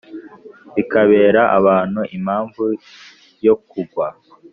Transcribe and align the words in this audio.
bikabera 0.75 1.41
abantu 1.57 2.01
impamvu 2.17 2.63
yo 3.45 3.53
kugwa, 3.69 4.07